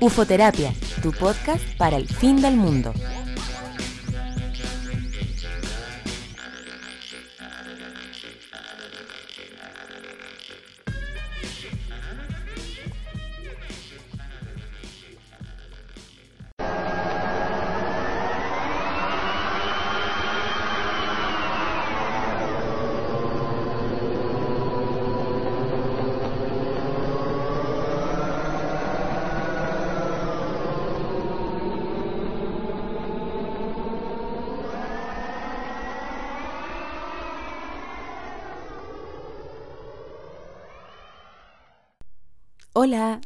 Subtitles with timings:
[0.00, 0.72] Ufoterapia,
[1.02, 2.94] tu podcast para el fin del mundo.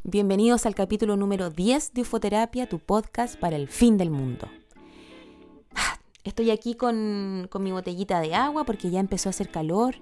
[0.04, 4.48] Bienvenidos al capítulo número 10 de Ufoterapia, tu podcast para el fin del mundo.
[5.74, 9.96] Ah, estoy aquí con, mi botellita de agua porque ya empezó a hacer calor,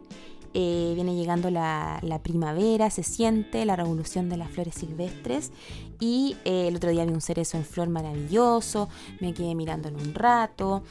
[0.54, 5.50] eh, viene llegando la, primavera, se siente la revolución de las flores silvestres.
[5.98, 8.88] Y eh, el otro día vi un cerezo en flor maravilloso,
[9.20, 10.84] me quedé mirándolo un rato,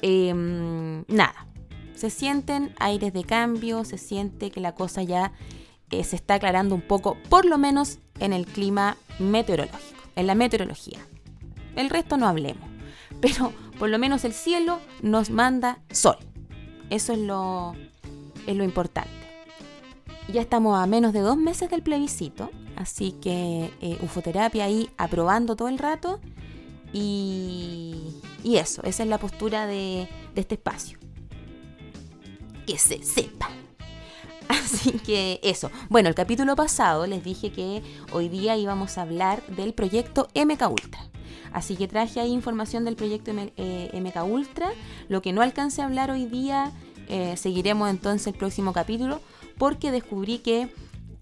[0.00, 1.46] em, nada,
[1.94, 5.32] se sienten aires de cambio, se siente que la cosa ya
[5.90, 10.34] eh, se está aclarando un poco, por lo menos en el clima meteorológico, en la
[10.34, 10.98] meteorología.
[11.76, 12.68] El resto no hablemos,
[13.20, 16.16] pero por lo menos el cielo nos manda sol.
[16.90, 17.74] Eso es lo,
[18.46, 19.10] es lo importante.
[20.32, 25.56] Ya estamos a menos de dos meses del plebiscito, así que eh, ufoterapia ahí aprobando
[25.56, 26.20] todo el rato.
[26.92, 30.98] Y, y eso, esa es la postura de, de este espacio.
[32.66, 33.50] Que se sepa.
[34.64, 35.70] Así que eso.
[35.88, 37.82] Bueno, el capítulo pasado les dije que
[38.12, 41.00] hoy día íbamos a hablar del proyecto MK Ultra.
[41.52, 44.70] Así que traje ahí información del proyecto MK eh, Ultra.
[45.08, 46.72] Lo que no alcancé a hablar hoy día,
[47.08, 49.20] eh, seguiremos entonces el próximo capítulo,
[49.58, 50.68] porque descubrí que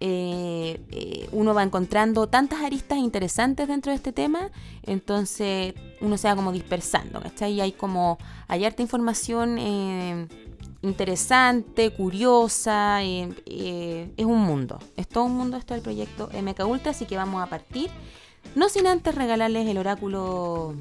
[0.01, 4.51] eh, uno va encontrando tantas aristas interesantes dentro de este tema,
[4.83, 7.55] entonces uno se va como dispersando, ¿cachai?
[7.55, 8.19] Y hay como,
[8.49, 9.59] hay harta información
[10.83, 16.67] interesante, curiosa, eh, eh, es un mundo, es todo un mundo esto del proyecto MK
[16.67, 17.91] Ultra, así que vamos a partir,
[18.55, 20.75] no sin antes regalarles el oráculo,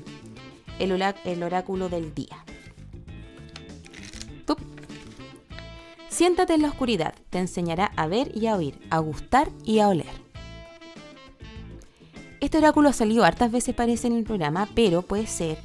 [0.80, 2.44] el, oráculo del día.
[6.16, 9.90] Siéntate en la oscuridad, te enseñará a ver y a oír, a gustar y a
[9.90, 10.08] oler.
[12.40, 15.58] Este oráculo ha salido hartas veces parece en el programa, pero puede ser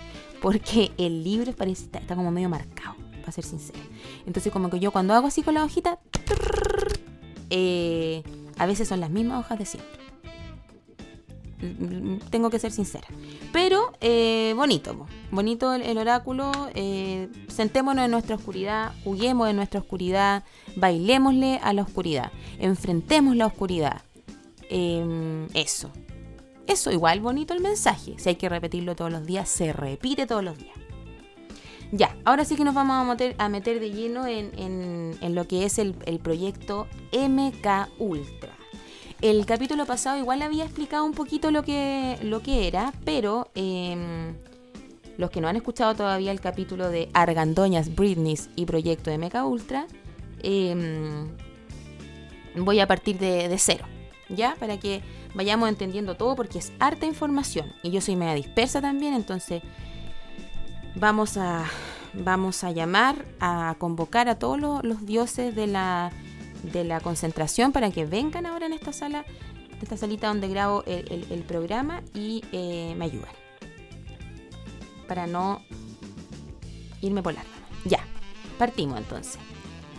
[0.43, 3.79] porque el libro está como medio marcado para ser sincera.
[4.27, 6.01] Entonces como que yo cuando hago así con la hojita,
[7.51, 8.25] eh,
[8.59, 10.00] a veces son las mismas hojas de siempre.
[12.31, 13.07] Tengo que ser sincera.
[13.53, 16.53] Pero eh, bonito, bonito el, oráculo.
[16.75, 20.45] Eh, sentémonos en nuestra oscuridad, juguemos en nuestra oscuridad,
[20.77, 24.03] bailémosle a la oscuridad, enfrentemos la oscuridad.
[24.69, 25.91] Em, eso.
[26.67, 28.15] Eso, igual bonito el mensaje.
[28.19, 30.77] Si hay que repetirlo todos los días, se repite todos los días.
[31.93, 32.95] Ya, ahora sí que nos vamos
[33.37, 38.57] a meter, de lleno en, lo que es el, proyecto MK Ultra.
[39.23, 44.35] El capítulo pasado igual había explicado un poquito lo que, lo que era, pero em,
[45.19, 49.87] los que no han escuchado todavía el capítulo de Argandoñas, Britneys y Proyecto MK Ultra,
[50.43, 51.29] em,
[52.57, 53.85] voy a partir de, de, cero,
[54.31, 54.57] ¿ya?
[54.59, 55.03] Para que
[55.35, 59.63] vayamos entendiendo todo porque es harta información y yo soy media dispersa también, entonces
[60.95, 61.67] vamos a,
[62.15, 66.11] vamos a llamar, a convocar a todos los, dioses de la,
[66.63, 69.25] de la concentración para que vengan ahora en esta sala,
[69.71, 73.31] en esta salita donde grabo el, programa y eh, me ayuden.
[75.09, 75.63] Para no
[77.01, 77.43] irme por la
[77.85, 78.05] Ya,
[78.59, 79.39] partimos entonces.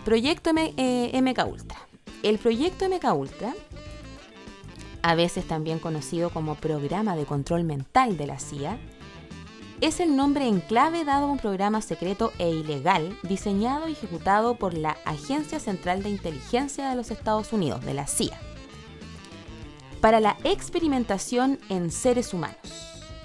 [0.06, 1.78] Proyecto MK eh, Ultra.
[2.24, 3.54] El proyecto MK Ultra,
[5.02, 8.78] a veces también conocido como Programa de Control Mental de la CIA,
[9.82, 14.56] es el nombre en clave dado a un programa secreto e ilegal diseñado y ejecutado
[14.56, 18.40] por la Agencia Central de Inteligencia de los Estados Unidos, de la CIA,
[20.00, 22.58] para la experimentación en seres humanos.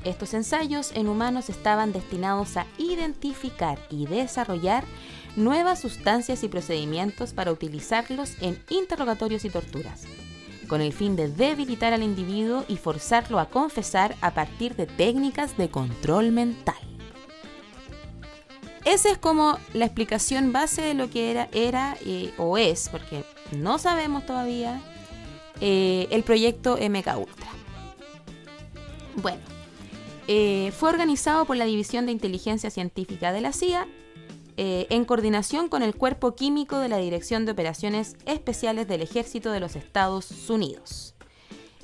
[0.05, 4.85] Estos ensayos en humanos estaban destinados a identificar y desarrollar
[5.37, 10.06] nuevas sustancias y procedimientos para utilizarlos en interrogatorios y torturas
[10.66, 15.56] con el fin de debilitar al individuo y forzarlo a confesar a partir de técnicas
[15.56, 16.74] de control mental.
[18.84, 23.24] Esa es como la explicación base de lo que era, era eh, o es, porque
[23.52, 24.80] no sabemos todavía,
[25.60, 27.48] eh, el proyecto MK Ultra.
[29.16, 29.42] Bueno,
[30.28, 33.86] Eh, fue organizado por la División de Inteligencia Científica de la CIA
[34.56, 39.50] eh, en coordinación con el Cuerpo Químico de la Dirección de Operaciones Especiales del Ejército
[39.53, 41.14] de los Estados Unidos.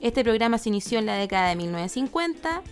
[0.00, 2.62] Este programa se inició en la década de 1950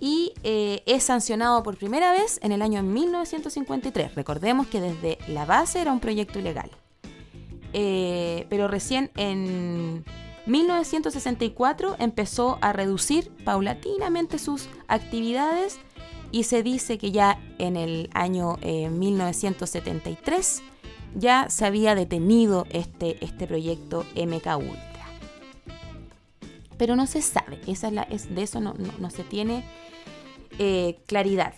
[0.00, 4.14] y eh, es sancionado por primera vez en el año 1953.
[4.14, 6.70] Recordemos que desde la base era un proyecto ilegal.
[7.72, 10.04] pero recién en
[10.46, 15.78] 1964 empezó a reducir paulatinamente sus actividades
[16.32, 20.62] y se dice que ya en el año 1973 eh,
[21.14, 25.06] ya se había detenido este, este proyecto MK Ultra.
[26.76, 29.64] Pero no se sabe, esa es de eso no, se tiene
[30.58, 31.54] eh, claridad.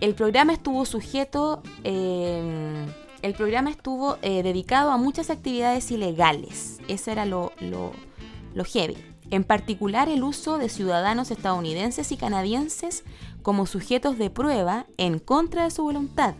[0.00, 2.86] El programa estuvo sujeto, eh,
[3.22, 6.78] el programa estuvo dedicado a muchas actividades ilegales.
[6.86, 8.96] Ese era lo, lo heavy,
[9.30, 13.04] en particular el uso de ciudadanos estadounidenses y canadienses
[13.48, 16.34] como sujetos de prueba en contra de su voluntad,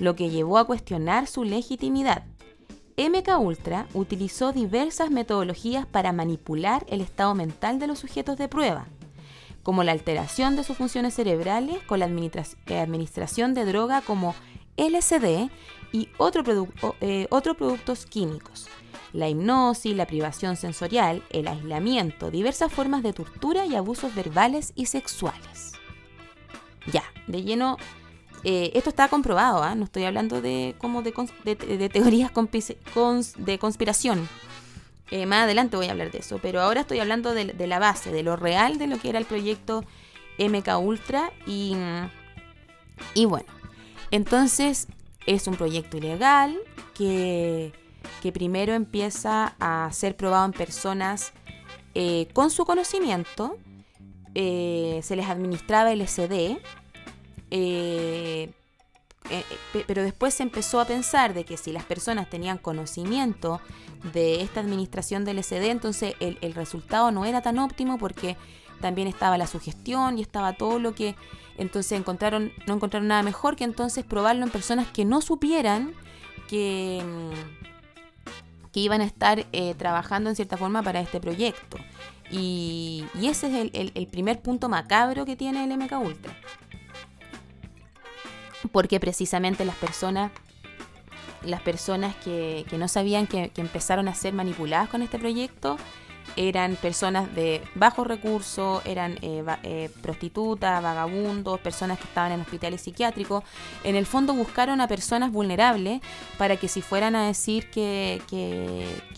[0.00, 2.24] lo que llevó a cuestionar su legitimidad.
[2.96, 8.88] MK Ultra utilizó diversas metodologías para manipular el estado mental de los sujetos de prueba,
[9.62, 14.34] como la alteración de sus funciones cerebrales con la administración de droga como
[14.76, 15.50] LSD
[15.92, 16.08] y
[17.00, 18.66] eh, otros productos químicos,
[19.12, 24.86] la hipnosis, la privación sensorial, el aislamiento, diversas formas de tortura y abusos verbales y
[24.86, 25.73] sexuales.
[26.92, 27.76] Ya, de lleno,
[28.42, 29.74] eh, esto está comprobado, ¿ah?
[29.74, 31.12] no estoy hablando de, como de,
[31.92, 32.30] teorías
[33.38, 34.28] de conspiración.
[35.10, 37.78] Eh, más adelante voy a hablar de eso, pero ahora estoy hablando de, de, la
[37.78, 39.84] base, de lo real de lo que era el proyecto
[40.38, 41.76] MK Ultra y,
[43.14, 43.46] y bueno,
[44.10, 44.88] entonces
[45.26, 46.58] es un proyecto ilegal
[46.94, 47.72] que
[48.24, 51.34] que primero empieza a ser probado en personas
[51.94, 53.58] eh, con su conocimiento,
[54.34, 56.58] eh, se les administraba el SD,
[57.50, 58.52] eh,
[59.86, 63.60] pero después se empezó a pensar de que si las personas tenían conocimiento
[64.12, 68.36] de esta administración del SD, entonces el, el resultado no era tan óptimo porque
[68.80, 71.14] también estaba la sugestión y estaba todo lo que
[71.56, 75.94] entonces encontraron no encontraron nada mejor que entonces probarlo en personas que no supieran
[76.48, 77.64] que mm,
[78.74, 81.76] que iban a estar eh, trabajando en cierta forma para este proyecto.
[82.30, 86.36] Y, ese es el, primer punto macabro que tiene el MK Ultra.
[88.72, 90.32] Porque precisamente las personas,
[91.42, 95.76] las personas que, no sabían que, que empezaron a ser manipuladas con este proyecto,
[96.36, 102.80] eran personas de bajos recursos, eran eh, eh, prostitutas, vagabundos, personas que estaban en hospitales
[102.80, 103.44] psiquiátricos.
[103.84, 106.00] En el fondo buscaron a personas vulnerables
[106.38, 108.20] para que si fueran a decir que,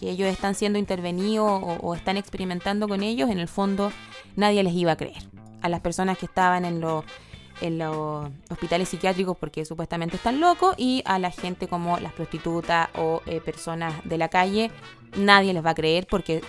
[0.01, 3.93] ellos están siendo intervenidos o, están experimentando con ellos, en el fondo
[4.37, 5.23] nadie les iba a creer.
[5.63, 7.05] A las personas que estaban en los
[7.63, 12.91] en los hospitales psiquiátricos porque supuestamente están locos y a la gente como las prostitutas
[12.95, 14.71] o eh, personas de la calle
[15.17, 16.43] nadie les va a creer porque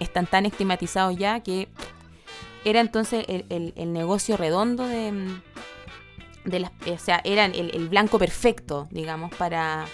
[0.00, 1.68] están tan estigmatizados ya que
[2.64, 5.12] era entonces el, negocio redondo de,
[6.44, 9.86] de las, o sea, eran el, blanco perfecto, digamos, para,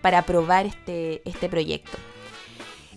[0.00, 1.98] para aprobar este, este proyecto.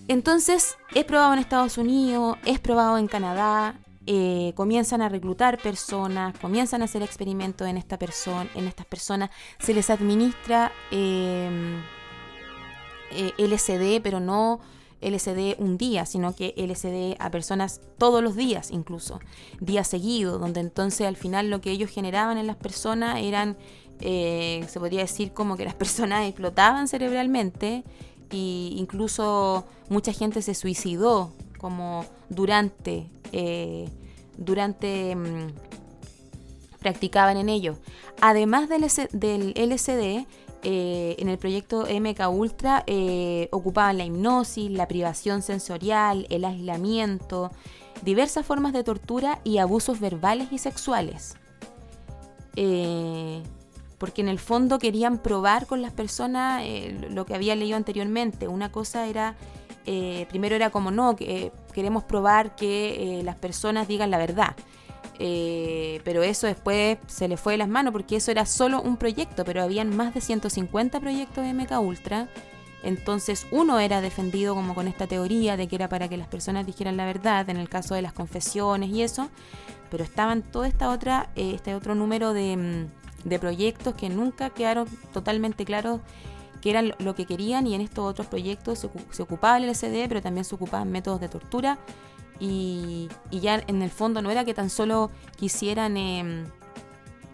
[0.08, 3.76] Entonces, es probado en Estados Unidos, es probado en Canadá,
[4.06, 9.32] eh, comienzan a reclutar personas, comienzan a hacer experimentos en, esta persona, en estas personas,
[9.60, 11.50] se les administra eh,
[13.12, 14.62] eh, LSD, pero no
[15.02, 19.20] LSD un día, sino que LSD a personas todos los días incluso,
[19.60, 23.58] días seguidos, donde entonces al final lo que ellos generaban en las personas eran,
[24.00, 27.84] eh, se podría decir como que las personas explotaban cerebralmente
[28.30, 28.36] e
[28.76, 33.90] incluso mucha gente se suicidó como durante, eh,
[34.38, 35.52] durante mm,
[36.80, 37.78] practicaban en ello.
[38.22, 40.26] Además del, del LSD,
[40.70, 47.54] eh, en el proyecto MK Ultra eh, ocupaban la hipnosis, la privación sensorial, el aislamiento,
[48.04, 51.38] diversas formas de tortura y abusos verbales y sexuales.
[52.58, 53.42] Eh,
[53.98, 56.62] porque en el fondo querían probar con las personas
[57.12, 58.50] lo que había leído anteriormente.
[58.50, 59.38] Una cosa era,
[59.86, 64.54] primero era como, no, que, queremos probar que las personas digan la verdad.
[65.20, 68.98] Eh, pero eso después se le fue de las manos porque eso era solo un
[68.98, 72.28] proyecto, pero habían más de 150 proyectos de MK Ultra.
[72.84, 76.66] Entonces uno era defendido como con esta teoría de que era para que las personas
[76.66, 79.30] dijeran la verdad en el caso de las confesiones y eso,
[79.90, 84.88] pero estaban todo esta otra, eh, este otro número mm, de, proyectos que nunca quedaron
[85.12, 86.02] totalmente claros
[86.62, 90.08] que eran lo que querían y en estos otros proyectos se, se ocupaba el LSD,
[90.08, 91.80] pero también se ocupaban métodos de tortura
[92.40, 96.46] y, ya en el fondo no era que tan solo quisieran em,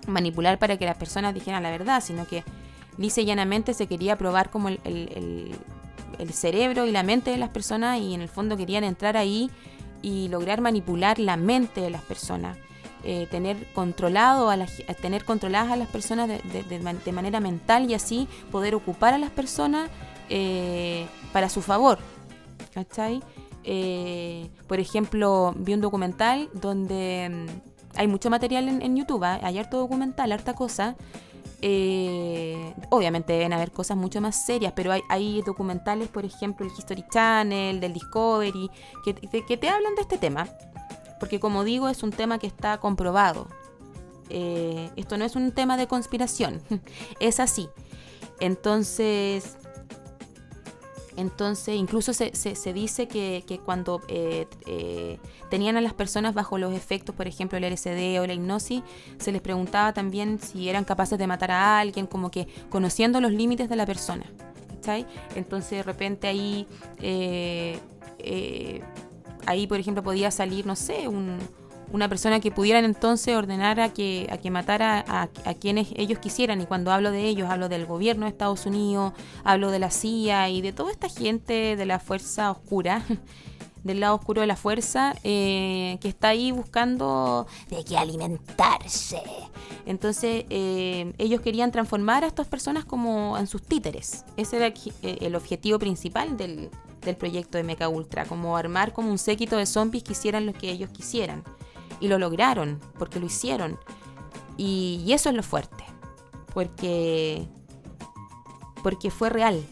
[0.08, 2.44] manipular para que las personas dijeran la verdad, sino que
[2.98, 8.00] y llanamente se quería probar como el, el, cerebro y la mente de las personas
[8.00, 9.50] y en el fondo querían entrar ahí
[10.02, 12.58] y lograr manipular la mente de las personas.
[13.06, 14.58] Eh, tener controlado a,
[15.02, 19.30] tener controladas a las personas de, de, manera mental y así poder ocupar a las
[19.32, 19.90] personas
[20.30, 22.00] eh, para su favor.
[22.74, 23.22] ¿Cachai?
[23.64, 29.40] Eh, por ejemplo, vi un documental donde mm, hay mucho material en, YouTube, ¿ah?
[29.42, 30.96] hay harto documental, harta cosa.
[31.66, 37.06] Eh, obviamente deben haber cosas mucho más serias, pero hay, documentales, por ejemplo, el History
[37.10, 38.70] Channel, del Discovery,
[39.06, 40.48] que, te hablan de este tema.
[41.20, 43.48] Porque como digo, es un tema que está comprobado.
[44.30, 46.62] Eh, esto no es un tema de conspiración,
[47.22, 47.70] es así.
[48.42, 49.56] Entonces,
[51.16, 56.74] entonces, incluso se, se, dice que, cuando eh, eh, tenían a las personas bajo los
[56.74, 58.82] efectos, por ejemplo, el LSD o la hipnosis,
[59.20, 63.32] se les preguntaba también si eran capaces de matar a alguien, como que conociendo los
[63.32, 64.26] límites de la persona.
[65.36, 66.68] Entonces, de repente ahí,
[67.00, 67.80] eh,
[69.46, 71.38] ahí, por ejemplo, podía salir, no sé, un
[71.92, 76.62] una persona que pudieran entonces ordenar a que, a que matara a, quienes ellos quisieran.
[76.62, 79.14] Y cuando hablo de ellos, hablo del gobierno de Estados Unidos,
[79.44, 83.04] hablo de la CIA y de toda esta gente de la fuerza oscura,
[83.84, 89.22] del lado oscuro de la fuerza, eh, que está ahí buscando de qué alimentarse.
[89.86, 94.24] Entonces eh, ellos querían transformar a estas personas como en sus títeres.
[94.38, 96.70] Ese era eh, el objetivo principal del,
[97.04, 100.54] del proyecto de Mecha Ultra, como armar como un séquito de zombies que hicieran lo
[100.54, 101.44] que ellos quisieran.
[102.00, 103.80] Y lo lograron, porque lo hicieron.
[104.58, 105.84] Y, eso es lo fuerte,
[106.54, 107.48] porque,
[108.84, 109.64] porque fue real.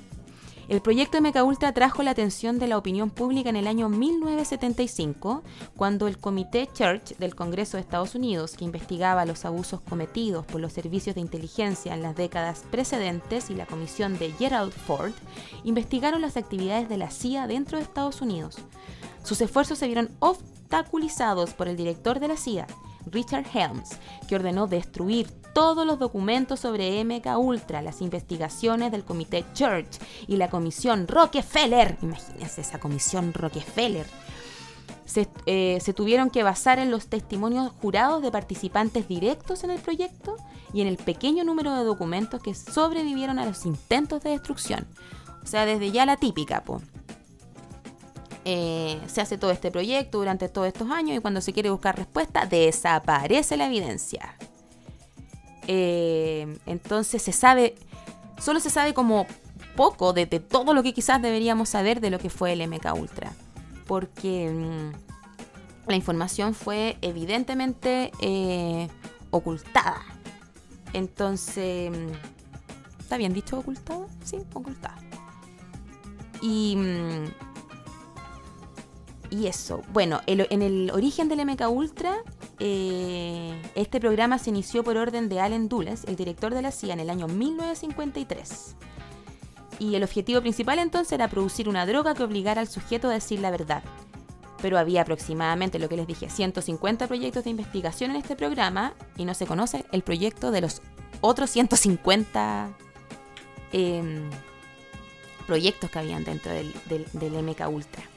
[0.71, 5.43] El proyecto de Ultra atrajo la atención de la opinión pública en el año 1975,
[5.75, 10.61] cuando el Comité Church del Congreso de Estados Unidos, que investigaba los abusos cometidos por
[10.61, 15.11] los servicios de inteligencia en las décadas precedentes, y la comisión de Gerald Ford,
[15.65, 18.55] investigaron las actividades de la CIA dentro de Estados Unidos.
[19.23, 22.67] Sus esfuerzos se vieron obstaculizados por el director de la CIA,
[23.05, 23.91] Richard Helms,
[24.27, 30.37] que ordenó destruir todos los documentos sobre MK Ultra, las investigaciones del Comité Church y
[30.37, 31.97] la Comisión Rockefeller.
[32.01, 34.05] Imagínense esa Comisión Rockefeller.
[35.05, 39.79] Se, eh, se, tuvieron que basar en los testimonios jurados de participantes directos en el
[39.79, 40.37] proyecto
[40.73, 44.87] y en el pequeño número de documentos que sobrevivieron a los intentos de destrucción.
[45.43, 46.81] O sea, desde ya la típica, po.
[48.43, 51.95] Eh, se hace todo este proyecto durante todos estos años y cuando se quiere buscar
[51.95, 54.35] respuesta desaparece la evidencia.
[55.67, 57.75] Eh, entonces se sabe,
[58.39, 59.27] solo se sabe como
[59.75, 63.31] poco de, todo lo que quizás deberíamos saber de lo que fue el MK Ultra.
[63.85, 68.87] Porque mm, la información fue evidentemente eh,
[69.29, 70.01] ocultada.
[70.93, 74.07] Entonces, mm, ¿está bien dicho ocultada?
[74.23, 74.97] Sí, ocultada.
[76.41, 77.50] Y mm,
[79.31, 82.17] y eso, bueno, en el origen del MK Ultra,
[82.59, 86.93] eh, este programa se inició por orden de Allen Dulles, el director de la CIA,
[86.93, 88.75] en el año 1953.
[89.79, 93.39] Y el objetivo principal entonces era producir una droga que obligara al sujeto a decir
[93.39, 93.83] la verdad.
[94.61, 99.23] Pero había aproximadamente, lo que les dije, 150 proyectos de investigación en este programa y
[99.23, 100.81] no se conoce el proyecto de los
[101.21, 102.69] otros 150
[103.71, 104.29] em,
[105.47, 106.73] proyectos que habían dentro del,
[107.13, 108.10] del MK Ultra.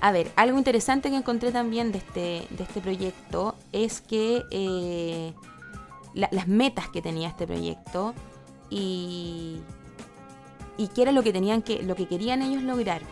[0.00, 5.32] A ver, algo interesante que encontré también de este, de este proyecto es que eh,
[6.14, 8.14] las metas que tenía este proyecto
[8.70, 9.60] y,
[10.76, 13.02] y qué era lo que tenían que, lo que querían ellos lograr.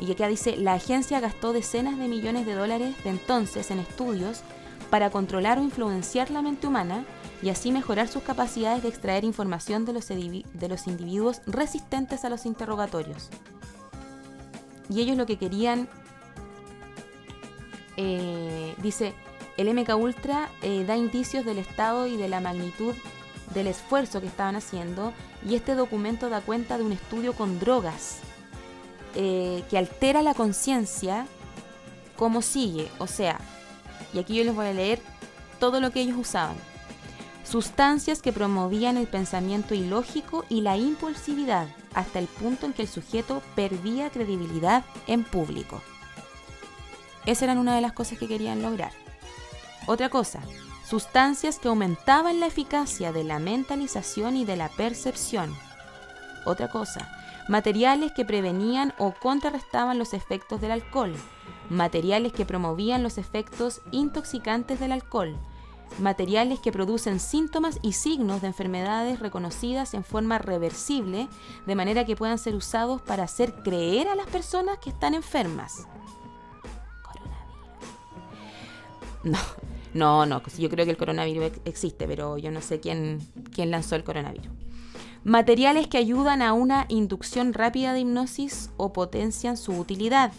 [0.00, 4.42] Y acá dice, la agencia gastó decenas de millones de dólares de entonces en estudios
[4.90, 7.04] para controlar o influenciar la mente humana
[7.42, 12.28] y así mejorar sus capacidades de extraer información de los, de los individuos resistentes a
[12.28, 13.28] los interrogatorios.
[14.90, 15.88] Y ellos lo que querían
[18.00, 19.12] eh, dice,
[19.56, 22.94] el MK Ultra eh, da indicios del estado y de la magnitud
[23.52, 25.12] del esfuerzo que estaban haciendo
[25.44, 28.20] y este documento da cuenta de un estudio con drogas
[29.16, 31.26] eh, que altera la conciencia
[32.16, 33.40] como sigue, o sea,
[34.14, 35.00] y aquí yo les voy a leer
[35.58, 36.56] todo lo que ellos usaban.
[37.42, 42.88] Sustancias que promovían el pensamiento ilógico y la impulsividad hasta el punto en que el
[42.88, 45.82] sujeto perdía credibilidad en público.
[47.26, 48.92] Esas eran una de las cosas que querían lograr.
[49.86, 50.40] Otra cosa,
[50.88, 55.54] sustancias que aumentaban la eficacia de la mentalización y de la percepción.
[56.46, 57.10] Otra cosa,
[57.48, 61.14] materiales que prevenían o contrarrestaban los efectos del alcohol.
[61.70, 65.36] materiales que promovían los efectos intoxicantes del alcohol,
[65.98, 71.28] materiales que producen síntomas y signos de enfermedades reconocidas en forma reversible,
[71.66, 75.86] de manera que puedan ser usados para hacer creer a las personas que están enfermas.
[79.94, 83.20] No, no, no, yo creo que el coronavirus existe, pero yo no sé quién,
[83.52, 84.48] quién lanzó el coronavirus.
[85.24, 90.32] Materiales que ayudan a una inducción rápida de hipnosis o potencian su utilidad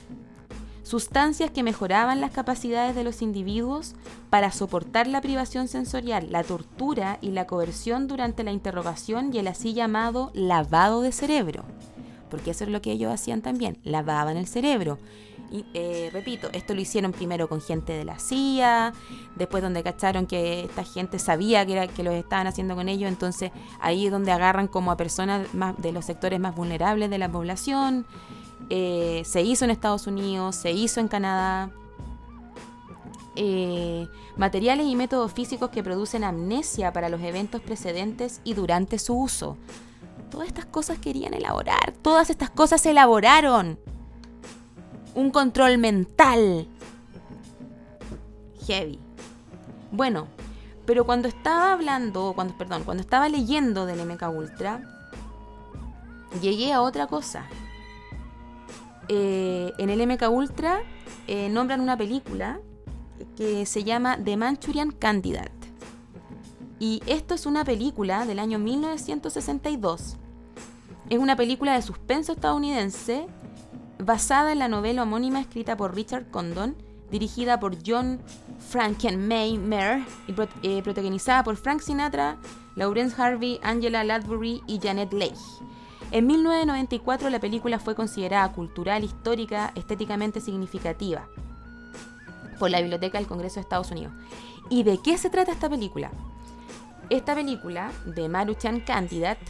[0.89, 3.93] sustancias que mejoraban las capacidades de los individuos
[4.31, 9.47] para soportar la privación sensorial, la tortura y la coerción durante la interrogación y el
[9.47, 11.63] así llamado lavado de cerebro.
[12.31, 14.97] Porque eso es lo que ellos hacían también, lavaban el cerebro.
[15.51, 18.93] Eh, repito, esto lo hicieron primero con gente de la CIA,
[19.35, 23.51] después donde cacharon que esta gente sabía que, que lo estaban haciendo con ellos, entonces
[23.79, 27.29] ahí es donde agarran como a personas más, de los sectores más vulnerables de la
[27.29, 28.05] población.
[28.69, 31.71] Eh, se hizo en Estados Unidos, se hizo en Canadá.
[33.35, 39.17] Eh, materiales y métodos físicos que producen amnesia para los eventos precedentes y durante su
[39.17, 39.57] uso.
[40.29, 43.79] Todas estas cosas querían elaborar, todas estas cosas se elaboraron.
[45.15, 46.67] Un control mental.
[48.67, 48.99] Heavy.
[49.91, 50.27] Bueno,
[50.85, 54.81] pero cuando estaba hablando, cuando, perdón, cuando estaba leyendo del MK Ultra,
[56.41, 57.45] llegué a otra cosa.
[59.07, 60.81] Eh, en el MK Ultra
[61.27, 62.59] eh, nombran una película
[63.35, 65.51] que se llama The Manchurian Candidate.
[66.79, 70.15] Y esto es una película del año 1962.
[71.09, 73.27] Es una película de suspenso estadounidense
[73.99, 76.75] basada en la novela homónima escrita por Richard Condon,
[77.11, 78.19] dirigida por John
[78.69, 82.37] Frankenheimer y eh, protagonizada por Frank Sinatra,
[82.75, 85.35] Laurence Harvey, Angela Lansbury y Janet Leigh.
[86.11, 91.27] En 1994 la película fue considerada cultural, histórica, estéticamente significativa
[92.57, 94.13] por la Biblioteca del Congreso de Estados Unidos.
[94.69, 96.11] ¿Y de qué se trata esta película?
[97.09, 99.43] Esta película, de Maruchan Candidate,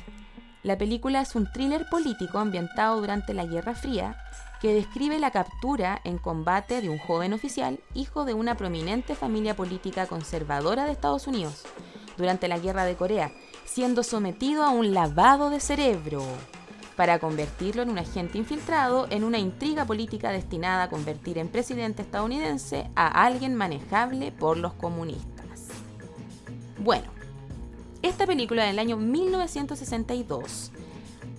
[0.63, 4.17] la película es un thriller político ambientado durante la Guerra Fría
[4.61, 9.55] que describe la captura en combate de un joven oficial, hijo de una prominente familia
[9.55, 11.63] política conservadora de Estados Unidos,
[12.17, 13.31] durante la Guerra de Corea,
[13.65, 16.23] siendo sometido a un lavado de cerebro
[16.99, 22.01] para convertirlo en un agente infiltrado en una intriga política destinada a convertir en presidente
[22.01, 25.69] estadounidense a alguien manejable por los comunistas.
[26.77, 27.05] Bueno,
[28.01, 30.71] esta película del año 1962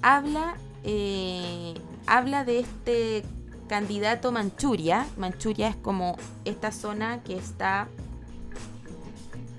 [0.00, 1.74] habla, eh,
[2.06, 3.24] habla de este
[3.68, 5.06] candidato Manchuria.
[5.16, 7.88] Manchuria es como esta zona que está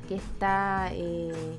[0.08, 1.58] que está eh,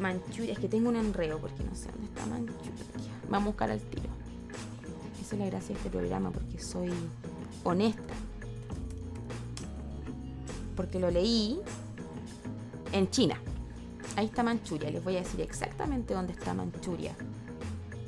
[0.00, 2.72] Manchuria, es que tengo un enreo porque no sé dónde está Manchuria.
[3.30, 4.08] Vamos a buscar al tiro.
[5.20, 6.90] Esa es la gracia de este programa porque soy
[7.62, 8.14] honesta.
[10.74, 11.60] Porque lo leí
[12.92, 13.40] en China.
[14.16, 14.90] Ahí está Manchuria.
[14.90, 17.14] Les voy a decir exactamente dónde está Manchuria.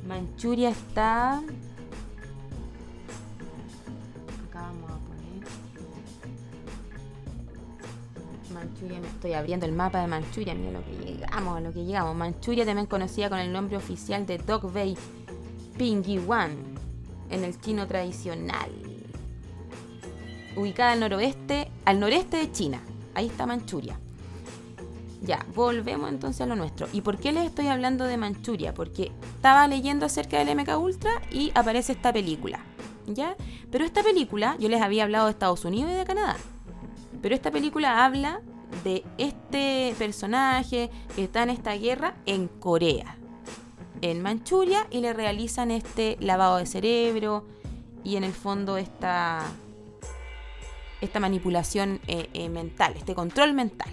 [0.06, 1.42] Manchuria está
[8.52, 11.84] Manchuria, me estoy abriendo el mapa de Manchuria, mira lo que llegamos, a lo que
[11.84, 12.14] llegamos.
[12.14, 14.96] Manchuria también conocida con el nombre oficial de Dog Bay
[15.78, 16.56] Pingyiwan
[17.30, 18.70] en el chino tradicional.
[20.56, 22.80] Ubicada al noroeste, al noreste de China.
[23.14, 23.98] Ahí está Manchuria.
[25.22, 26.88] Ya, volvemos entonces a lo nuestro.
[26.92, 28.74] ¿Y por qué les estoy hablando de Manchuria?
[28.74, 32.61] Porque estaba leyendo acerca del MK Ultra y aparece esta película.
[33.07, 33.37] ¿Ya?
[33.70, 36.37] Pero esta película, yo les había hablado de Estados Unidos y de Canadá.
[37.22, 38.42] Pero esta película habla
[38.85, 43.16] de este personaje que está en esta guerra en Corea,
[44.03, 47.46] en Manchuria, y le realizan este lavado de cerebro
[48.05, 49.42] y en el fondo esta,
[51.00, 53.88] esta manipulación eh, eh, mental, este control mental.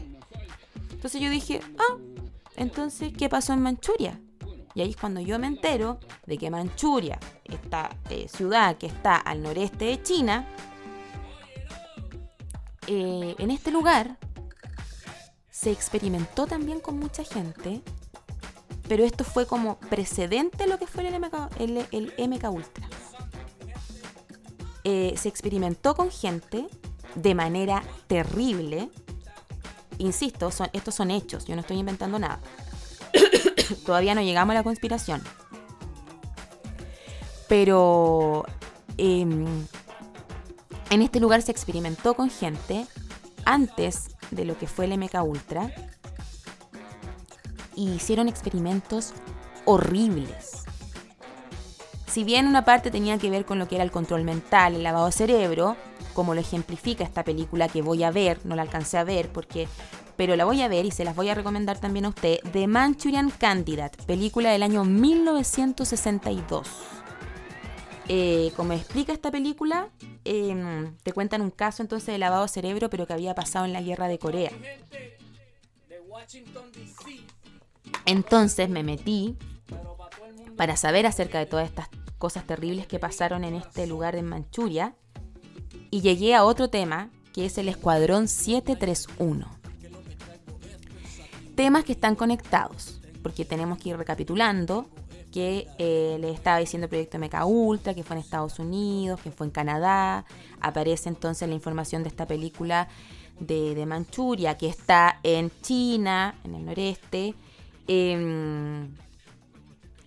[0.92, 1.96] Entonces yo dije, ah,
[2.58, 4.20] entonces, ¿qué pasó en Manchuria?
[4.78, 9.16] Y ahí es cuando yo me entero de que Manchuria, esta eh, ciudad que está
[9.16, 10.48] al noreste de China,
[12.86, 14.20] eh, en este lugar
[15.50, 17.82] se experimentó también con mucha gente,
[18.88, 22.88] pero esto fue como precedente a lo que fue el MK, Ultra.
[24.84, 26.68] Eh, se experimentó con gente
[27.16, 28.92] de manera terrible.
[29.98, 32.40] Insisto, estos son hechos, yo no estoy inventando nada.
[33.86, 35.22] Todavía no llegamos a la conspiración.
[37.48, 38.46] Pero
[38.98, 39.46] em,
[40.90, 42.86] en este lugar se experimentó con gente
[43.46, 45.72] antes de lo que fue el MK Ultra
[47.76, 49.14] y hicieron experimentos
[49.66, 50.64] horribles.
[52.08, 54.84] si bien una parte tenía que ver con lo que era el control mental, el
[54.84, 55.76] lavado de cerebro,
[56.14, 59.68] como lo ejemplifica esta película que voy a ver, no la alcancé a ver porque
[60.18, 62.68] pero la voy a ver y se las voy a recomendar también a usted, The
[62.68, 66.68] Manchurian Candidate, película del año 1962.
[68.10, 69.90] Eh, como explica esta película,
[70.26, 73.74] em, te cuentan un caso entonces de lavado de cerebro, pero que había pasado en
[73.74, 74.52] la guerra de Corea.
[78.06, 79.38] Entonces me metí
[80.56, 84.96] para saber acerca de todas estas cosas terribles que pasaron en este lugar de Manchuria
[85.92, 89.57] y llegué a otro tema que es el Escuadrón 731.
[91.58, 94.88] Temas que están conectados, porque tenemos que ir recapitulando
[95.34, 99.32] que eh, le estaba diciendo el proyecto Meca Ultra, que fue en Estados Unidos, que
[99.32, 100.24] fue en Canadá.
[100.62, 102.88] Aparece entonces la información de esta película
[103.40, 107.34] de, Manchuria, que está en China, en el noreste.
[107.88, 108.94] Em,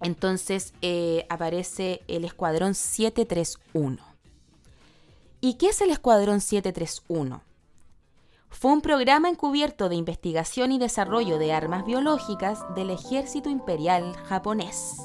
[0.02, 3.98] entonces eh, aparece el Escuadrón 731.
[5.40, 7.49] ¿Y qué es el Escuadrón 731?
[8.50, 15.00] Fue un programa encubierto de investigación y desarrollo de armas biológicas del ejército imperial japonés,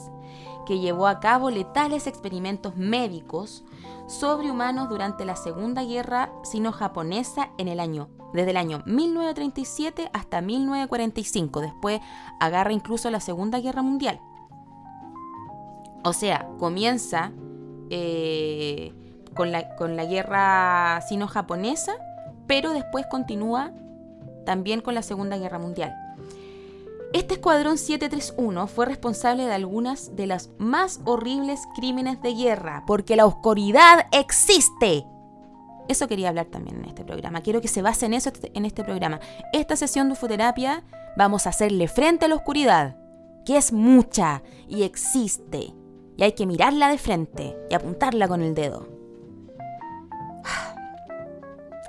[0.66, 3.64] que llevó a cabo letales experimentos médicos
[4.08, 10.42] sobre humanos durante la Segunda Guerra Sino-Japonesa en el año desde el año 1937 hasta
[10.42, 11.62] 1945.
[11.62, 12.02] Después
[12.40, 14.20] agarra incluso la Segunda Guerra Mundial.
[16.04, 17.32] O sea, comienza
[17.90, 18.94] eh,
[19.34, 21.94] con, la, con la guerra sino-japonesa,
[22.48, 23.72] pero después continúa
[24.46, 25.94] también con la Segunda Guerra Mundial.
[27.14, 33.16] Este escuadrón 731 fue responsable de algunas de las más horribles crímenes de guerra, porque
[33.16, 35.06] la oscuridad existe.
[35.88, 37.42] Eso quería hablar también en este programa.
[37.42, 39.20] Quiero que se base en eso en este programa.
[39.54, 40.84] Esta sesión de ufoterapia
[41.16, 42.98] vamos a hacerle frente a la oscuridad,
[43.46, 45.74] que es mucha y existe.
[46.18, 48.95] Y hay que mirarla de frente y apuntarla con el dedo.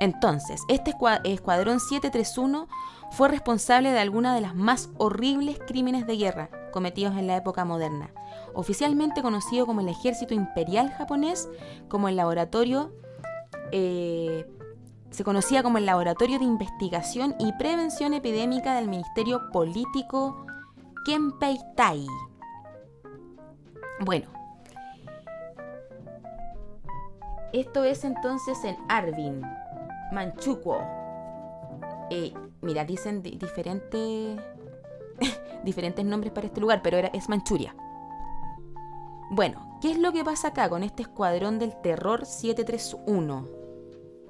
[0.01, 2.69] Entonces, este escuadrón 731
[3.11, 7.65] fue responsable de algunas de las más horribles crímenes de guerra cometidos en la época
[7.65, 8.11] moderna,
[8.53, 11.49] oficialmente conocido como el Ejército Imperial Japonés,
[11.89, 12.93] como el laboratorio
[13.73, 14.47] eh,
[15.11, 20.47] se conocía como el Laboratorio de Investigación y Prevención Epidémica del Ministerio Político
[21.07, 22.07] Kenpei-Tai.
[24.05, 24.29] Bueno,
[27.53, 29.41] esto es entonces en Arvin,
[30.13, 30.79] Manchukuo.
[32.11, 34.39] Eh, mira, dicen diferentes
[35.65, 37.75] diferentes nombres para este lugar, pero era, es Manchuria.
[39.31, 43.49] Bueno, ¿qué es lo que pasa acá con este escuadrón del terror 731?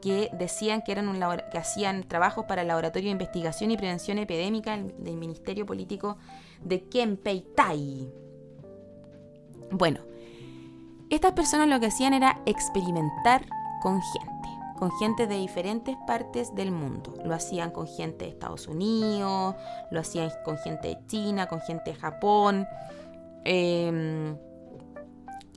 [0.00, 1.10] Que decían que, eran
[1.50, 6.16] que hacían trabajos para el Laboratorio de Investigación y Prevención Epidémica del Ministerio Político
[6.62, 8.10] de Kenpei-Tai.
[9.70, 10.00] Bueno,
[11.10, 13.46] estas personas lo que hacían era experimentar
[13.82, 14.35] con gente,
[14.76, 17.14] con gente de diferentes partes del mundo.
[17.24, 19.54] Lo hacían con gente de Estados Unidos,
[19.90, 22.66] lo hacían con gente de China, con gente de Japón.
[23.44, 24.36] Eh,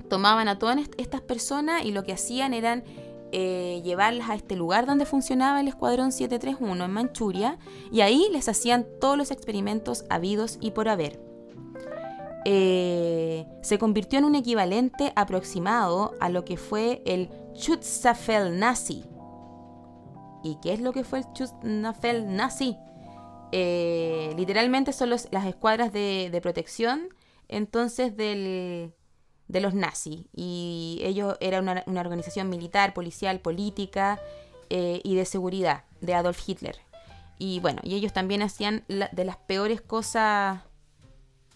[0.09, 2.83] tomaban a todas estas personas y lo que hacían eran
[3.31, 7.59] eh, llevarlas a este lugar donde funcionaba el Escuadrón 731 en Manchuria
[7.91, 11.21] y ahí les hacían todos los experimentos habidos y por haber.
[12.45, 19.05] Eh, se convirtió en un equivalente aproximado a lo que fue el Schutzstaffel nazi.
[20.43, 22.77] ¿Y qué es lo que fue el Schutzstaffel nazi?
[23.51, 27.09] Eh, literalmente son las escuadras de protección
[27.49, 28.93] entonces del,
[29.49, 30.21] de los nazis.
[30.33, 34.21] Y ellos eran una, organización militar, policial, política
[34.69, 36.77] eh, y de seguridad de Adolf Hitler.
[37.37, 40.61] Y bueno, y ellos también hacían de las peores cosas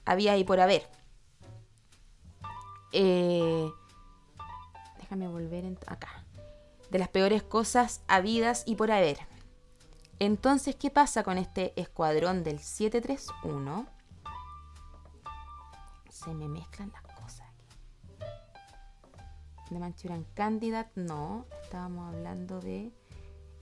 [0.06, 0.84] había ahí por haber.
[2.92, 3.70] Eh,
[5.13, 6.26] déjame volver acá.
[6.89, 9.17] De las peores cosas habidas y por haber.
[10.19, 13.86] Entonces, ¿qué pasa con este escuadrón del 731?
[16.10, 17.04] Se me mezclan las
[19.69, 21.47] de Manchurian Candidate, no.
[21.63, 22.91] Estábamos hablando de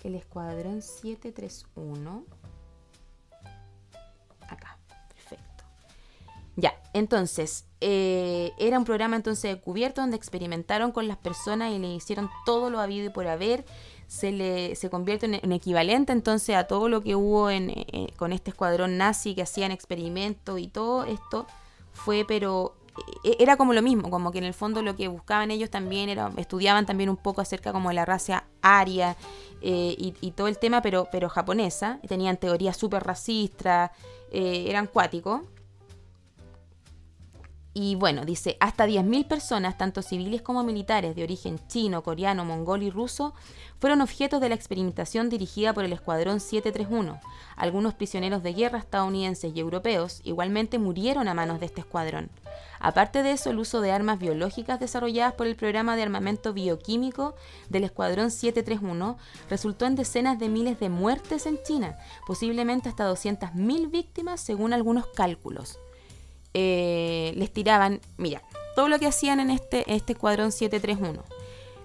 [0.03, 2.25] el Escuadrón 731.
[6.61, 11.87] Ya, entonces, eh, era un programa entonces cubierto donde experimentaron con las personas y le
[11.95, 13.65] hicieron todo lo habido y por haber.
[14.05, 18.13] Se, le, se convierte en, un equivalente entonces a todo lo que hubo en, eh,
[18.17, 21.47] con este escuadrón nazi que hacían experimentos y todo esto
[21.93, 22.75] fue pero
[23.23, 26.09] e-, era como lo mismo, como que en el fondo lo que buscaban ellos también
[26.09, 29.15] era, estudiaban también un poco acerca como de la raza aria
[29.61, 33.91] eh, y, todo el tema, pero, pero japonesa, tenían teorías súper racistas,
[34.31, 35.41] eh, eran cuáticos.
[37.73, 42.83] Y bueno, dice, hasta 10.000 personas, tanto civiles como militares de origen chino, coreano, mongol
[42.83, 43.33] y ruso,
[43.79, 47.21] fueron objetos de la experimentación dirigida por el Escuadrón 731.
[47.55, 52.29] Algunos prisioneros de guerra estadounidenses y europeos igualmente murieron a manos de este escuadrón.
[52.81, 57.35] Aparte de eso, el uso de armas biológicas desarrolladas por el programa de armamento bioquímico
[57.69, 59.17] del Escuadrón 731
[59.49, 65.07] resultó en decenas de miles de muertes en China, posiblemente hasta 200.000 víctimas según algunos
[65.07, 65.79] cálculos.
[66.53, 68.41] Eh, les tiraban, mira,
[68.75, 71.23] todo lo que hacían en este, este escuadrón 731,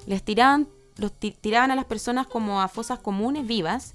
[0.07, 3.94] les tiraban, los tiraban a las personas como a fosas comunes vivas,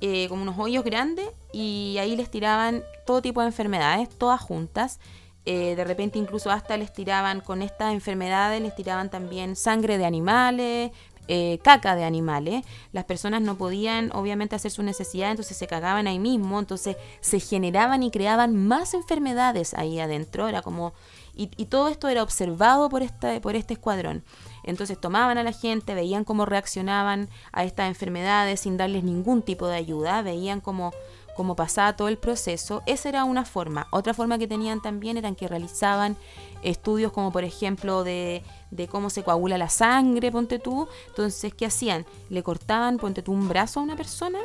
[0.00, 5.00] eh, como unos hoyos grandes, y ahí les tiraban todo tipo de enfermedades, todas juntas.
[5.48, 10.04] Eh, de repente incluso hasta les tiraban con estas enfermedades, les tiraban también sangre de
[10.04, 10.90] animales,
[11.28, 16.06] eh, caca de animales, las personas no podían obviamente hacer su necesidad, entonces se cagaban
[16.06, 20.92] ahí mismo, entonces se generaban y creaban más enfermedades ahí adentro, era como...
[21.38, 24.24] Y, todo esto era observado por, esta, por este escuadrón.
[24.64, 29.68] Entonces tomaban a la gente, veían cómo reaccionaban a estas enfermedades sin darles ningún tipo
[29.68, 30.94] de ayuda, veían cómo
[31.36, 32.82] cómo pasaba todo el proceso.
[32.86, 33.86] Esa era una forma.
[33.90, 36.16] Otra forma que tenían también eran que realizaban
[36.62, 38.42] estudios como por ejemplo de,
[38.90, 40.88] cómo se coagula la sangre, ponte tú.
[41.08, 42.06] Entonces, ¿qué hacían?
[42.30, 44.38] Le cortaban, ponte tú, un brazo a una persona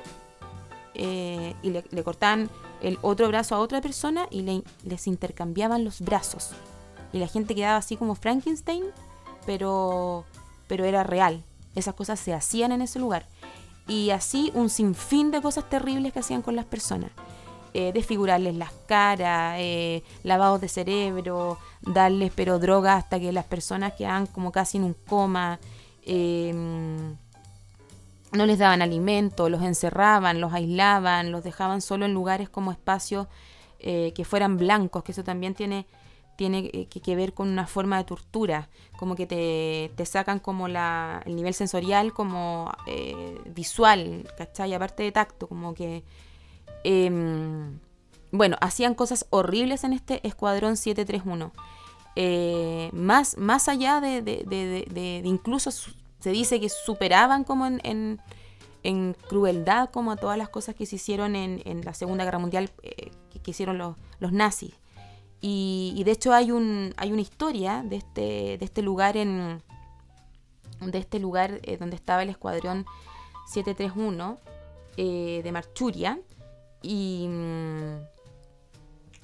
[0.93, 2.49] eh, y le, cortaban
[2.81, 6.51] el otro brazo a otra persona y le, les intercambiaban los brazos.
[7.13, 8.83] Y la gente quedaba así como Frankenstein,
[9.45, 10.25] pero,
[10.67, 11.43] pero era real.
[11.73, 13.25] Esas cosas se hacían en ese lugar
[13.87, 17.11] y así un sinfín de cosas terribles que hacían con las personas.
[17.73, 23.93] Eh, desfigurarles las caras, eh, lavados de cerebro, darles pero drogas hasta que las personas
[23.93, 25.57] quedaban como casi en un coma,
[26.05, 27.15] em,
[28.33, 33.27] no les daban alimento, los encerraban, los aislaban, los dejaban solo en lugares como espacios
[33.79, 35.85] eh, que fueran blancos, que eso también tiene
[36.35, 41.21] tiene eh, que, ver con una forma de tortura, como que te, sacan como la,
[41.25, 44.73] el nivel sensorial como eh, visual, ¿cachai?
[44.73, 46.03] Aparte de tacto, como que...
[46.83, 47.79] Em,
[48.31, 51.51] bueno, hacían cosas horribles en este Escuadrón 731.
[52.15, 58.21] Eh, más, más allá de, de, incluso se dice que superaban como en,
[58.83, 62.39] en, crueldad como a todas las cosas que se hicieron en, en la Segunda Guerra
[62.39, 63.11] Mundial que,
[63.43, 64.73] que, hicieron los, los nazis.
[65.43, 69.63] Y, de hecho hay, un, hay una historia de este, de este lugar en
[70.89, 72.85] de este lugar eh, donde estaba el escuadrón
[73.47, 74.37] 731
[74.97, 76.19] eh, de Marchuria
[76.81, 77.97] y mm,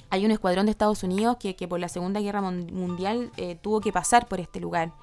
[0.09, 3.91] hay un escuadrón de Estados Unidos que, por la Segunda Guerra Mundial eh, tuvo que
[3.91, 4.93] pasar por este lugar.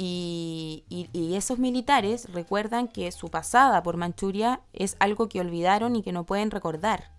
[0.00, 6.02] Y, y, esos militares recuerdan que su pasada por Manchuria es algo que olvidaron y
[6.02, 7.10] que no pueden recordar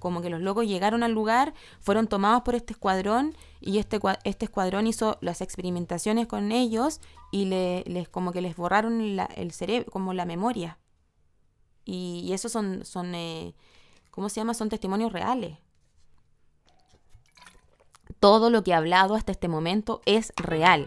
[0.00, 4.46] como que los locos llegaron al lugar, fueron tomados por este escuadrón y este, este
[4.46, 10.12] escuadrón hizo las experimentaciones con ellos y les como que les borraron el cerebro, como
[10.12, 10.78] la memoria.
[11.84, 13.54] Y, esos son, son eh,
[14.10, 14.54] ¿cómo se llama?
[14.54, 15.58] Son testimonios reales.
[18.18, 20.86] Todo lo que he hablado hasta este momento es real.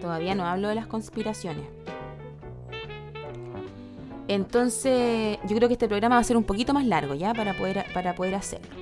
[0.00, 1.66] Todavía no hablo de las conspiraciones.
[4.28, 7.34] Entonces, yo creo que este programa va a ser un poquito más largo, ¿ya?
[7.34, 8.74] Para poder, para poder hacerlo.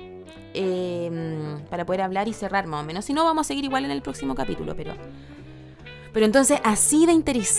[0.53, 3.05] Em, para poder hablar y cerrar más o menos.
[3.05, 4.93] Si no, vamos a seguir igual en el próximo capítulo, pero...
[6.13, 7.13] Pero entonces, así de,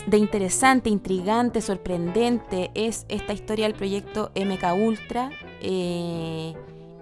[0.07, 5.31] de interesante, intrigante, sorprendente es esta historia del proyecto MK Ultra.
[5.61, 6.55] Eh,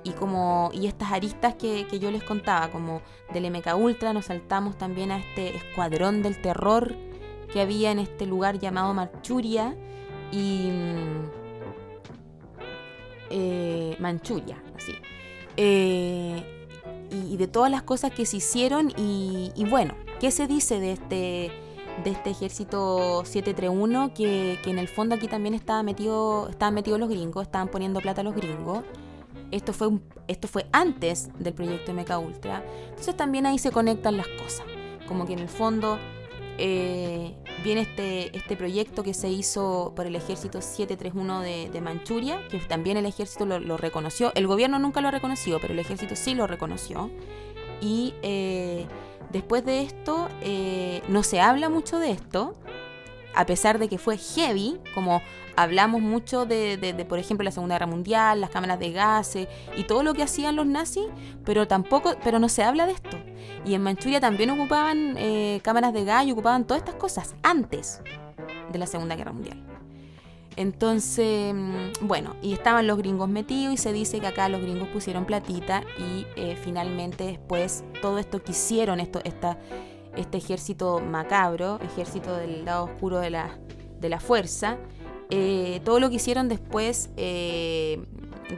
[0.03, 3.03] y como y estas aristas que, que, yo les contaba, como
[3.35, 6.97] del MK Ultra, nos saltamos también a este escuadrón del terror
[7.53, 9.77] que había en este lugar llamado Marchuria
[10.33, 10.71] y
[13.31, 14.93] eh, Manchuria, así.
[15.57, 16.43] Eh,
[17.11, 21.53] y, de todas las cosas que se hicieron y, bueno, ¿qué se dice de este
[22.05, 26.99] de este ejército 731 que, que en el fondo aquí también estaba metido, estaban metidos
[26.99, 28.83] los gringos, estaban poniendo plata a los gringos.
[29.51, 29.91] Esto fue,
[30.27, 32.65] esto fue antes del proyecto MK Ultra.
[32.89, 34.65] Entonces también ahí se conectan las cosas.
[35.07, 35.99] Como que en el fondo
[36.59, 37.35] eh,
[37.65, 42.97] viene este, este proyecto que se hizo por el ejército 731 de, Manchuria, que también
[42.97, 44.33] el ejército lo, reconoció.
[44.35, 47.11] El gobierno nunca lo ha reconocido, pero el ejército sí lo reconoció.
[47.81, 48.87] Y eh,
[49.33, 52.55] después de esto, eh, no se habla mucho de esto,
[53.35, 55.23] a pesar de que fue heavy, como
[55.57, 60.03] hablamos mucho de, por ejemplo, la Segunda Guerra Mundial, las cámaras de gases y todo
[60.03, 61.05] lo que hacían los nazis,
[61.45, 63.19] pero tampoco, pero no se habla de esto.
[63.65, 68.01] Y en Manchuria también ocupaban eh, cámaras de gas y ocupaban todas estas cosas antes
[68.71, 69.63] de la Segunda Guerra Mundial.
[70.57, 74.89] Entonces, mm, bueno, y estaban los gringos metidos y se dice que acá los gringos
[74.89, 79.59] pusieron platita y eh, finalmente después todo esto que hicieron, esto, esta,
[80.17, 83.59] este ejército macabro, ejército del lado oscuro de la,
[84.01, 84.79] de la fuerza,
[85.31, 88.05] eh, todo lo que hicieron después eh,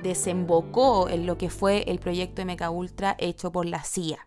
[0.02, 4.26] desembocó en lo que fue el proyecto MK Ultra hecho por la CIA.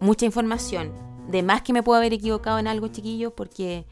[0.00, 0.92] mucha información.
[1.28, 3.86] De más que me puedo haber equivocado en algo, chiquillos, porque,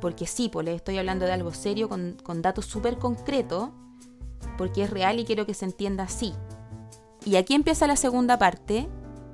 [0.00, 3.70] porque sí, pues estoy hablando de algo serio, con, con datos súper concretos,
[4.56, 6.34] porque es real y quiero que se entienda así.
[7.24, 8.88] Y aquí empieza la segunda parte,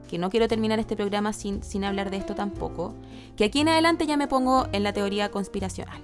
[0.08, 2.94] que no quiero terminar este programa sin, sin hablar de esto tampoco,
[3.36, 6.00] que aquí en adelante ya me pongo en la teoría conspiracional.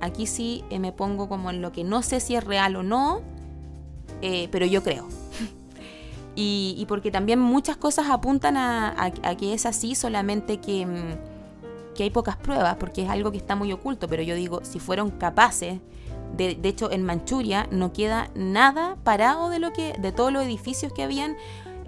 [0.00, 2.82] Aquí sí eh, me pongo como en lo que no sé si es real o
[2.82, 3.20] no,
[4.22, 5.08] eh, pero yo creo.
[6.36, 12.10] y, porque también muchas cosas apuntan a, que es así, solamente que, mm, que, hay
[12.10, 15.80] pocas pruebas, porque es algo que está muy oculto, pero yo digo, si fueron capaces,
[16.36, 20.44] de, de hecho en Manchuria no queda nada parado de, lo que, de todos los
[20.44, 21.36] edificios que habían.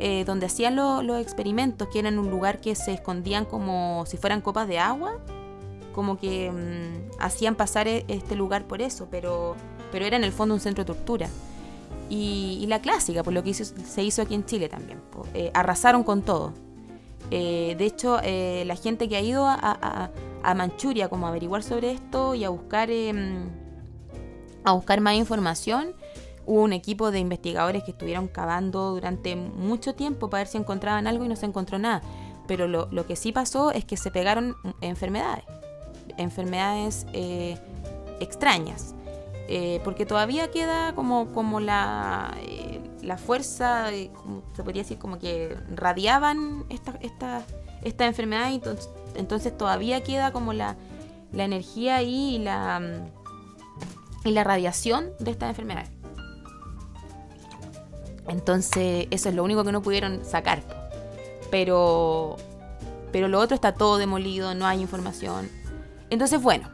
[0.02, 4.40] Eh, donde hacían los experimentos, que eran un lugar que se escondían como si fueran
[4.40, 5.18] copas de agua,
[5.94, 9.56] como que mm, hacían pasar e, este lugar por eso, pero,
[9.92, 11.28] pero era en el fondo un centro de tortura.
[12.08, 14.98] Y, la clásica, por lo que se hizo aquí en Chile también.
[15.34, 16.54] Eh, arrasaron con todo.
[17.30, 20.10] Eh, de hecho, la gente que ha ido a,
[20.56, 23.50] Manchuria como a averiguar sobre esto y a buscar, em,
[24.64, 25.94] a buscar más información,
[26.46, 31.06] hubo un equipo de investigadores que estuvieron cavando durante mucho tiempo para ver si encontraban
[31.06, 32.02] algo y no se encontró nada.
[32.46, 35.44] Pero lo, lo que sí pasó es que se pegaron enfermedades,
[36.16, 37.06] enfermedades
[38.20, 38.94] extrañas.
[39.52, 45.56] Eh, porque todavía queda como, como la, eh, la fuerza, se podría decir como que
[45.74, 47.42] radiaban esta, esta,
[47.82, 48.60] esta enfermedad, y
[49.16, 50.76] entonces, todavía queda como la,
[51.32, 53.19] la energía ahí y la, mm,
[54.24, 55.86] y la radiación de esta enfermedad.
[58.28, 60.62] Entonces, eso es lo único que no pudieron sacar.
[61.50, 62.36] Pero,
[63.12, 65.48] pero lo otro está todo demolido, no hay información.
[66.10, 66.68] Entonces, bueno,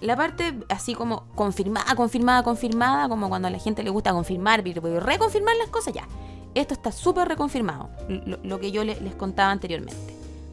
[0.00, 4.64] la parte así como confirmada, confirmada, confirmada, como cuando a la gente le gusta confirmar,
[4.64, 6.06] reconfirmar las cosas, ya.
[6.54, 9.96] Esto está súper reconfirmado, lo, que yo les, contaba anteriormente.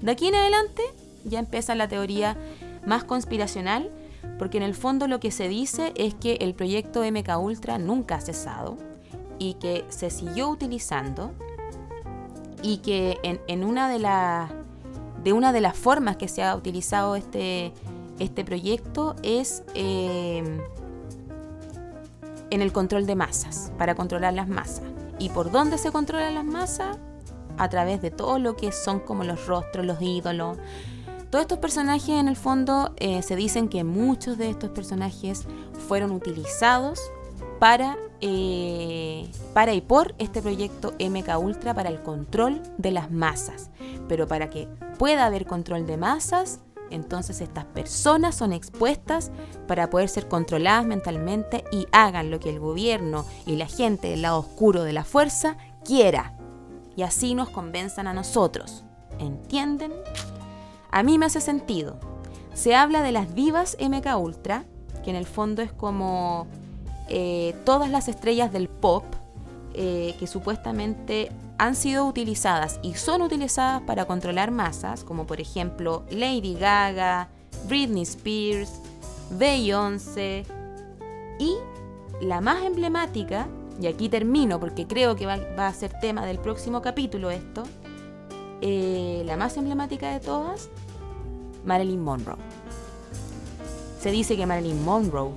[0.02, 0.82] De aquí en adelante
[1.26, 2.38] ya empieza la teoría
[2.86, 3.92] más conspiracional,
[4.38, 8.16] porque en el fondo lo que se dice es que el proyecto MK Ultra nunca
[8.16, 8.78] ha cesado
[9.38, 11.32] y que se siguió utilizando
[12.62, 14.52] y que en, en una de las
[15.24, 17.74] de una de las formas que se ha utilizado este
[18.20, 20.44] este proyecto es eh,
[22.50, 24.84] en el control de masas, para controlar las masas.
[25.18, 26.98] ¿Y por dónde se controlan las masas?
[27.58, 30.58] A través de todo lo que son como los rostros, los ídolos.
[31.30, 35.46] Todos estos personajes en el fondo eh, se dicen que muchos de estos personajes
[35.88, 37.00] fueron utilizados
[37.60, 43.70] para, eh, para y por este proyecto MK Ultra para el control de las masas.
[44.08, 49.30] Pero para que pueda haber control de masas, entonces estas personas son expuestas
[49.68, 54.24] para poder ser controladas mentalmente y hagan lo que el gobierno y la gente del
[54.24, 56.34] lado oscuro de la fuerza quiera.
[56.96, 58.84] Y así nos convenzan a nosotros.
[59.20, 59.94] ¿Entienden?
[60.92, 61.98] A mí me hace sentido.
[62.54, 64.66] Se habla de las divas MK Ultra,
[65.04, 66.48] que en el fondo es como
[67.08, 69.04] eh, todas las estrellas del pop
[69.74, 76.04] eh, que supuestamente han sido utilizadas y son utilizadas para controlar masas, como por ejemplo
[76.10, 77.30] Lady Gaga,
[77.68, 78.82] Britney Spears,
[79.38, 80.46] Beyoncé
[81.38, 81.56] y
[82.22, 83.48] la más emblemática,
[83.82, 87.64] y aquí termino porque creo que va, a ser tema del próximo capítulo esto,
[88.62, 90.70] eh, la más emblemática de todas,
[91.66, 92.38] Marilyn Monroe.
[94.02, 95.32] Se dice que Marilyn Monroe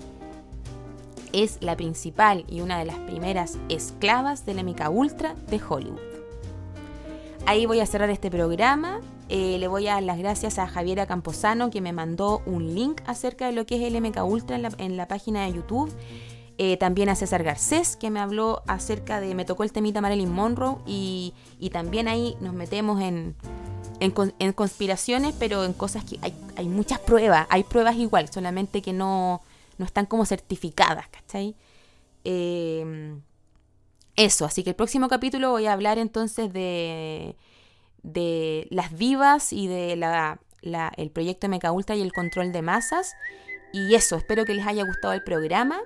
[1.33, 6.01] es la principal y una de las primeras esclavas de la MK Ultra de Hollywood.
[7.47, 9.01] Ahí voy a cerrar este programa.
[9.29, 13.01] Eh, le voy a dar las gracias a Javiera Camposano que me mandó un link
[13.07, 15.91] acerca de lo que es el MK Ultra en la, página de YouTube.
[16.59, 20.31] Eh, también a César Garcés que me habló acerca de, me tocó el temita Marilyn
[20.31, 21.35] Monroe y,
[21.73, 23.35] también ahí nos metemos en,
[24.01, 28.93] en, conspiraciones, pero en cosas que hay, hay, muchas pruebas, hay pruebas igual, solamente que
[28.93, 29.41] no,
[29.79, 31.57] no están como certificadas, ¿cachai?
[32.25, 33.17] Eh,
[34.17, 37.37] eso, así que el próximo capítulo voy a hablar entonces de,
[38.03, 40.39] de las vivas y de la,
[40.97, 43.15] el proyecto MK Ultra y el control de masas.
[43.73, 45.81] Y eso, espero que les haya gustado el programa.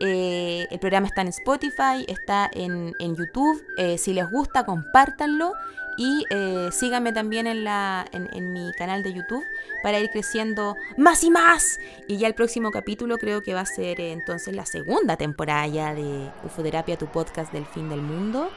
[0.00, 3.62] Eh, el programa está en Spotify, está en, YouTube.
[3.76, 5.52] Eh, si les gusta, compártanlo.
[5.98, 9.44] Y eh, síganme también en, la, en, mi canal de YouTube
[9.82, 11.78] para ir creciendo más y más.
[12.08, 15.94] Y ya el próximo capítulo creo que va a ser entonces la segunda temporada ya
[15.94, 18.50] de Ufoterapia, tu podcast del fin del mundo.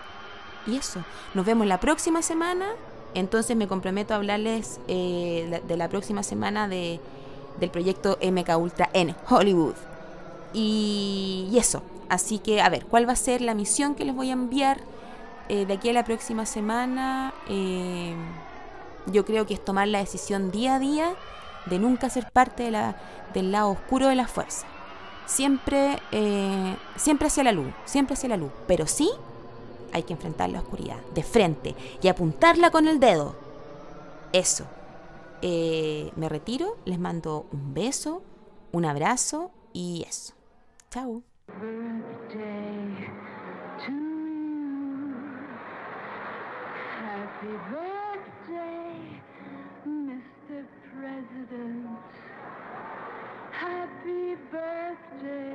[0.65, 2.67] Y eso, nos vemos la próxima semana.
[3.13, 7.01] Entonces me comprometo a hablarles de la próxima semana de,
[7.59, 9.92] del proyecto MK Ultra en Hollywood.
[10.53, 14.29] Y, eso, así que a ver, ¿cuál va a ser la misión que les voy
[14.29, 14.79] a enviar?
[15.49, 18.15] Eh, de aquí a la próxima semana, eh,
[19.07, 21.15] yo creo que es tomar la decisión día a día
[21.65, 22.95] de nunca ser parte de la,
[23.33, 24.65] del lado oscuro de la fuerza.
[25.25, 28.51] Siempre, eh, siempre hacia la luz, siempre hacia la luz.
[28.67, 29.09] Pero sí
[29.91, 33.35] hay que enfrentar la oscuridad de frente y apuntarla con el dedo.
[34.31, 34.65] Eso.
[35.41, 38.21] me retiro, les mando un beso,
[38.71, 40.33] un abrazo y eso.
[40.93, 41.23] Chao.
[47.01, 48.93] Happy birthday,
[49.87, 50.65] Mr.
[50.93, 51.97] President.
[53.51, 55.52] Happy birthday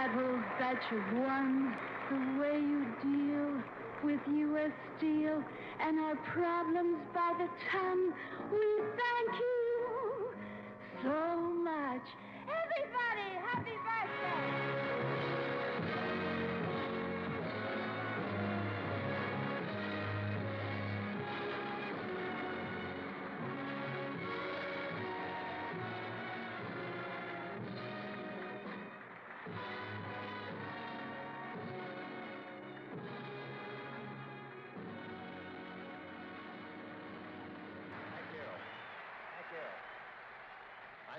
[0.00, 1.74] battles that you've won
[2.08, 3.62] the way you deal
[4.02, 4.70] with U.S.
[4.96, 5.42] Steel
[5.78, 8.12] and our problems by the ton.
[8.50, 9.59] We thank you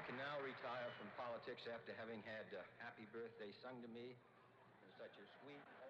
[0.01, 4.17] I can now retire from politics after having had uh, happy birthday sung to me
[4.81, 5.80] in such a sweet...